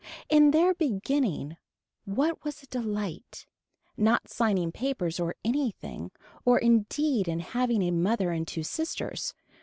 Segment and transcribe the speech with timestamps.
[0.29, 1.57] In their beginning
[2.05, 3.45] what was a delight.
[3.95, 6.09] Not signing papers or anything
[6.43, 9.35] or indeed in having a mother and two sisters.